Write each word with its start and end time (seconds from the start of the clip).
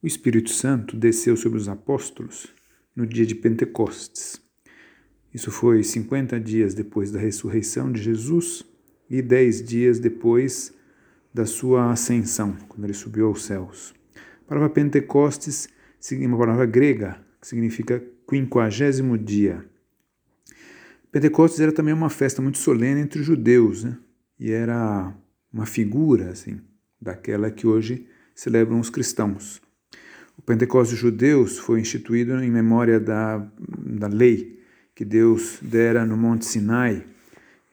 O 0.00 0.06
Espírito 0.06 0.50
Santo 0.50 0.96
desceu 0.96 1.36
sobre 1.36 1.58
os 1.58 1.68
apóstolos 1.68 2.46
no 2.94 3.04
dia 3.04 3.26
de 3.26 3.34
Pentecostes. 3.34 4.40
Isso 5.34 5.50
foi 5.50 5.82
50 5.82 6.38
dias 6.38 6.72
depois 6.72 7.10
da 7.10 7.18
ressurreição 7.18 7.90
de 7.90 8.00
Jesus 8.00 8.64
e 9.10 9.20
10 9.20 9.64
dias 9.64 9.98
depois 9.98 10.72
da 11.34 11.44
sua 11.44 11.90
ascensão, 11.90 12.56
quando 12.68 12.84
ele 12.84 12.94
subiu 12.94 13.26
aos 13.26 13.44
céus. 13.44 13.92
A 14.42 14.48
palavra 14.48 14.70
Pentecostes 14.70 15.68
é 16.12 16.26
uma 16.28 16.38
palavra 16.38 16.64
grega 16.64 17.20
que 17.40 17.48
significa 17.48 18.00
quinquagésimo 18.28 19.18
dia. 19.18 19.68
Pentecostes 21.10 21.58
era 21.58 21.72
também 21.72 21.92
uma 21.92 22.08
festa 22.08 22.40
muito 22.40 22.58
solene 22.58 23.00
entre 23.00 23.18
os 23.18 23.26
judeus, 23.26 23.82
né? 23.82 23.98
e 24.38 24.52
era 24.52 25.12
uma 25.52 25.66
figura 25.66 26.30
assim 26.30 26.60
daquela 27.00 27.50
que 27.50 27.66
hoje 27.66 28.06
celebram 28.32 28.78
os 28.78 28.90
cristãos. 28.90 29.60
Pentecostes 30.48 30.98
judeus 30.98 31.58
foi 31.58 31.78
instituído 31.78 32.42
em 32.42 32.50
memória 32.50 32.98
da, 32.98 33.46
da 33.68 34.06
lei 34.06 34.58
que 34.94 35.04
Deus 35.04 35.58
dera 35.60 36.06
no 36.06 36.16
Monte 36.16 36.46
Sinai, 36.46 37.04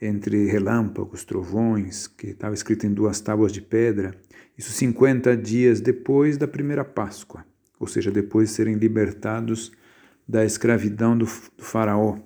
entre 0.02 0.46
relâmpagos, 0.48 1.24
trovões, 1.24 2.06
que 2.06 2.28
estava 2.28 2.54
escrito 2.54 2.86
em 2.86 2.94
duas 2.94 3.22
tábuas 3.22 3.54
de 3.54 3.62
pedra, 3.62 4.14
isso 4.58 4.74
50 4.74 5.38
dias 5.38 5.80
depois 5.80 6.38
da 6.38 6.50
primeira 6.50 6.84
Páscoa, 6.84 7.46
ou 7.80 7.88
seja, 7.88 8.12
depois 8.12 8.50
de 8.50 8.56
serem 8.56 8.76
libertados 8.76 9.72
da 10.28 10.44
escravidão 10.44 11.18
do, 11.18 11.24
do 11.24 11.64
faraó. 11.64 12.18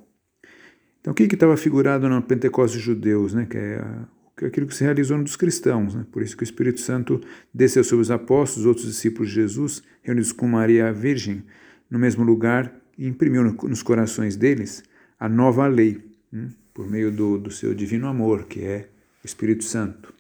Então, 0.99 1.11
o 1.11 1.15
que 1.15 1.23
estava 1.25 1.55
figurado 1.57 2.09
no 2.09 2.23
Pentecostes 2.23 2.81
judeus, 2.81 3.35
né, 3.35 3.45
que 3.45 3.55
é 3.55 3.85
aquilo 4.45 4.67
que 4.67 4.75
se 4.75 4.83
realizou 4.83 5.17
no 5.17 5.23
dos 5.23 5.35
cristãos. 5.35 5.95
Né? 5.95 6.05
Por 6.11 6.21
isso 6.21 6.35
que 6.35 6.43
o 6.43 6.45
Espírito 6.45 6.79
Santo 6.79 7.21
desceu 7.53 7.83
sobre 7.83 8.01
os 8.01 8.11
apóstolos, 8.11 8.65
outros 8.65 8.87
discípulos 8.87 9.29
de 9.29 9.35
Jesus, 9.35 9.83
reunidos 10.01 10.31
com 10.31 10.47
Maria 10.47 10.89
a 10.89 10.91
Virgem, 10.91 11.43
no 11.89 11.99
mesmo 11.99 12.23
lugar, 12.23 12.73
e 12.97 13.07
imprimiu 13.07 13.43
nos 13.43 13.81
corações 13.81 14.35
deles 14.35 14.83
a 15.19 15.29
nova 15.29 15.67
lei, 15.67 15.99
né? 16.31 16.49
por 16.73 16.89
meio 16.89 17.11
do, 17.11 17.37
do 17.37 17.51
seu 17.51 17.73
divino 17.73 18.07
amor, 18.07 18.45
que 18.45 18.61
é 18.61 18.89
o 19.23 19.25
Espírito 19.25 19.63
Santo. 19.63 20.13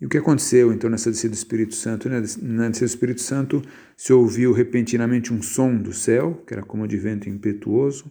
E 0.00 0.04
o 0.04 0.08
que 0.08 0.18
aconteceu 0.18 0.72
então 0.72 0.90
nessa 0.90 1.10
descida 1.10 1.32
do 1.32 1.36
Espírito 1.36 1.74
Santo? 1.74 2.08
Na 2.08 2.20
descida 2.20 2.80
do 2.80 2.84
Espírito 2.84 3.22
Santo 3.22 3.62
se 3.96 4.12
ouviu 4.12 4.52
repentinamente 4.52 5.32
um 5.32 5.40
som 5.40 5.74
do 5.74 5.92
céu, 5.92 6.42
que 6.46 6.52
era 6.52 6.62
como 6.62 6.86
de 6.86 6.98
vento 6.98 7.30
impetuoso, 7.30 8.10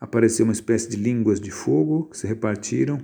apareceu 0.00 0.44
uma 0.44 0.52
espécie 0.52 0.88
de 0.88 0.96
línguas 0.96 1.40
de 1.40 1.50
fogo 1.50 2.04
que 2.04 2.18
se 2.18 2.26
repartiram 2.26 3.00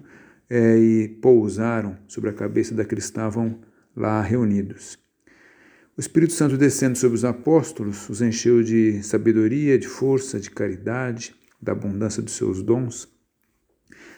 é, 0.50 0.76
e 0.76 1.08
pousaram 1.08 1.96
sobre 2.08 2.28
a 2.28 2.32
cabeça 2.32 2.74
daqueles 2.74 3.04
que 3.04 3.10
estavam 3.10 3.60
lá 3.96 4.20
reunidos. 4.20 4.98
O 5.96 6.00
Espírito 6.00 6.32
Santo 6.32 6.56
descendo 6.56 6.98
sobre 6.98 7.14
os 7.14 7.24
apóstolos 7.24 8.08
os 8.08 8.20
encheu 8.20 8.62
de 8.62 9.02
sabedoria, 9.02 9.78
de 9.78 9.86
força, 9.86 10.40
de 10.40 10.50
caridade, 10.50 11.34
da 11.62 11.72
abundância 11.72 12.22
dos 12.22 12.32
seus 12.32 12.62
dons. 12.62 13.08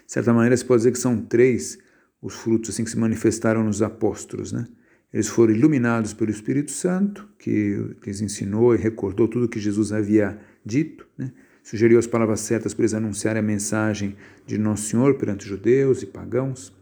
De 0.07 0.13
certa 0.13 0.33
maneira, 0.33 0.57
se 0.57 0.65
pode 0.65 0.81
dizer 0.81 0.93
que 0.93 0.99
são 0.99 1.21
três 1.21 1.79
os 2.21 2.35
frutos 2.35 2.71
assim 2.71 2.85
que 2.85 2.91
se 2.91 2.99
manifestaram 2.99 3.65
nos 3.65 3.83
apóstolos, 3.83 4.53
né? 4.53 4.67
Eles 5.13 5.29
foram 5.29 5.53
iluminados 5.53 6.15
pelo 6.15 6.31
Espírito 6.31 6.71
Santo, 6.71 7.29
que 7.39 7.97
lhes 8.07 8.21
ensinou 8.23 8.75
e 8.75 8.79
recordou 8.79 9.29
tudo 9.29 9.45
o 9.45 9.49
que 9.49 9.61
Jesus 9.61 9.93
havia 9.93 10.41
dito, 10.65 11.07
né? 11.19 11.33
Sugeriu 11.63 11.99
as 11.99 12.07
palavras 12.07 12.41
certas 12.41 12.75
para 12.75 12.83
eles 12.83 12.95
anunciarem 12.95 13.41
a 13.41 13.43
mensagem 13.43 14.17
de 14.47 14.59
Nosso 14.59 14.89
Senhor 14.89 15.15
perante 15.15 15.47
judeus 15.47 16.03
e 16.03 16.07
pagãos. 16.07 16.73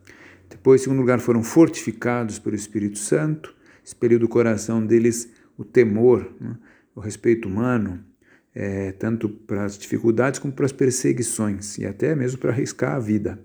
Depois, 0.48 0.80
em 0.80 0.84
segundo 0.84 1.00
lugar, 1.00 1.20
foram 1.20 1.42
fortificados 1.42 2.38
pelo 2.38 2.56
Espírito 2.56 2.98
Santo, 2.98 3.54
expeliu 3.84 4.18
do 4.18 4.28
coração 4.28 4.84
deles 4.84 5.30
o 5.56 5.64
temor, 5.64 6.32
né, 6.40 6.56
o 6.94 7.00
respeito 7.00 7.48
humano, 7.48 8.04
é, 8.54 8.92
tanto 8.92 9.28
para 9.28 9.64
as 9.64 9.78
dificuldades 9.78 10.40
como 10.40 10.52
para 10.52 10.66
as 10.66 10.72
perseguições, 10.72 11.78
e 11.78 11.86
até 11.86 12.14
mesmo 12.14 12.38
para 12.38 12.50
arriscar 12.50 12.94
a 12.94 12.98
vida. 12.98 13.38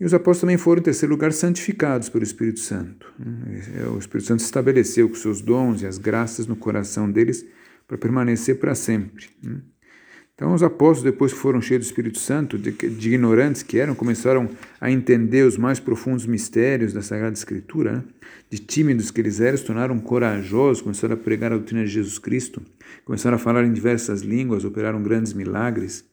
E 0.00 0.04
os 0.04 0.14
apóstolos 0.14 0.40
também 0.42 0.58
foram, 0.58 0.80
em 0.80 0.84
terceiro 0.84 1.12
lugar, 1.12 1.32
santificados 1.32 2.08
pelo 2.08 2.22
Espírito 2.22 2.60
Santo. 2.60 3.12
Né. 3.18 3.84
O 3.92 3.98
Espírito 3.98 4.28
Santo 4.28 4.40
estabeleceu 4.40 5.08
com 5.08 5.16
seus 5.16 5.40
dons 5.40 5.82
e 5.82 5.86
as 5.86 5.98
graças 5.98 6.46
no 6.46 6.54
coração 6.54 7.10
deles 7.10 7.44
para 7.86 7.98
permanecer 7.98 8.60
para 8.60 8.74
sempre. 8.74 9.26
Então, 10.38 10.54
os 10.54 10.62
apóstolos, 10.62 11.02
depois 11.02 11.32
que 11.32 11.38
foram 11.40 11.60
cheios 11.60 11.84
do 11.84 11.88
Espírito 11.88 12.16
Santo, 12.16 12.56
de, 12.56 12.70
de 12.70 13.08
ignorantes 13.08 13.64
que 13.64 13.76
eram, 13.76 13.92
começaram 13.92 14.48
a 14.80 14.88
entender 14.88 15.44
os 15.44 15.56
mais 15.56 15.80
profundos 15.80 16.26
mistérios 16.26 16.92
da 16.92 17.02
Sagrada 17.02 17.34
Escritura. 17.34 17.94
Né? 17.94 18.04
De 18.48 18.58
tímidos 18.60 19.10
que 19.10 19.20
eles 19.20 19.40
eram, 19.40 19.58
se 19.58 19.64
tornaram 19.64 19.98
corajosos, 19.98 20.80
começaram 20.80 21.14
a 21.14 21.16
pregar 21.16 21.52
a 21.52 21.56
doutrina 21.56 21.84
de 21.84 21.90
Jesus 21.90 22.20
Cristo, 22.20 22.62
começaram 23.04 23.34
a 23.34 23.38
falar 23.38 23.64
em 23.64 23.72
diversas 23.72 24.20
línguas, 24.20 24.64
operaram 24.64 25.02
grandes 25.02 25.32
milagres. 25.32 26.04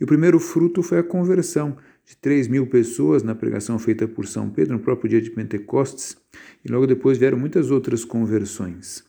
E 0.00 0.04
o 0.04 0.06
primeiro 0.06 0.40
fruto 0.40 0.82
foi 0.82 1.00
a 1.00 1.02
conversão 1.02 1.76
de 2.06 2.16
3 2.16 2.48
mil 2.48 2.66
pessoas 2.66 3.22
na 3.22 3.34
pregação 3.34 3.78
feita 3.78 4.08
por 4.08 4.26
São 4.26 4.48
Pedro 4.48 4.72
no 4.72 4.80
próprio 4.80 5.10
dia 5.10 5.20
de 5.20 5.28
Pentecostes. 5.28 6.16
E 6.64 6.72
logo 6.72 6.86
depois 6.86 7.18
vieram 7.18 7.36
muitas 7.36 7.70
outras 7.70 8.02
conversões. 8.02 9.04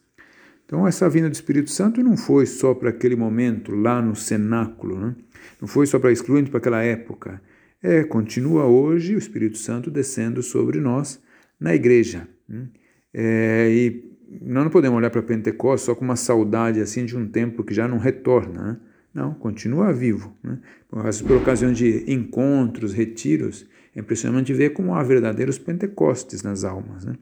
Então, 0.66 0.88
essa 0.88 1.08
vinda 1.10 1.30
do 1.30 1.34
Espírito 1.34 1.70
Santo 1.70 2.02
não 2.02 2.18
foi 2.18 2.46
só 2.46 2.74
para 2.74 2.90
aquele 2.90 3.16
momento, 3.16 3.74
lá 3.76 4.02
no 4.02 4.16
cenáculo, 4.16 5.00
né? 5.00 5.16
não 5.62 5.68
foi 5.68 5.86
só 5.86 6.00
para 6.00 6.12
excluinte 6.12 6.50
para 6.50 6.58
aquela 6.58 6.82
época. 6.82 7.42
É, 7.82 8.04
continua 8.04 8.66
hoje 8.66 9.14
o 9.16 9.18
Espírito 9.20 9.60
Santo 9.60 9.92
descendo 9.92 10.42
sobre 10.42 10.80
nós 10.80 11.22
na 11.60 11.76
igreja. 11.76 12.28
Né? 12.50 12.68
É, 13.14 13.70
e 13.72 14.16
nós 14.42 14.64
não 14.64 14.72
podemos 14.72 14.98
olhar 14.98 15.12
para 15.12 15.22
Pentecostes 15.22 15.86
só 15.86 15.94
com 15.94 16.04
uma 16.04 16.16
saudade 16.16 16.82
assim 16.82 17.06
de 17.06 17.16
um 17.16 17.28
tempo 17.28 17.64
que 17.64 17.74
já 17.74 17.88
não 17.88 18.00
retorna. 18.00 18.64
Né? 18.64 18.78
Não, 19.14 19.34
continua 19.36 19.94
vivo. 19.94 20.36
Né? 20.44 20.58
Por, 20.90 21.04
por 21.28 21.38
ocasião 21.38 21.72
de 21.72 22.12
encontros, 22.12 22.92
retiros, 22.92 23.68
é 23.96 24.00
impressionante 24.00 24.52
ver 24.52 24.72
como 24.72 24.96
há 24.96 25.04
verdadeiros 25.04 25.60
Pentecostes 25.60 26.42
nas 26.42 26.64
almas. 26.64 27.06
Né? 27.06 27.16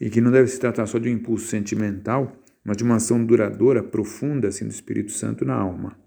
E 0.00 0.08
que 0.08 0.20
não 0.20 0.30
deve 0.30 0.48
se 0.48 0.60
tratar 0.60 0.86
só 0.86 0.98
de 0.98 1.08
um 1.08 1.12
impulso 1.12 1.46
sentimental, 1.46 2.36
mas 2.64 2.76
de 2.76 2.84
uma 2.84 2.96
ação 2.96 3.24
duradoura, 3.24 3.82
profunda 3.82 4.48
assim 4.48 4.66
do 4.66 4.70
Espírito 4.70 5.12
Santo 5.12 5.44
na 5.44 5.54
alma. 5.54 6.03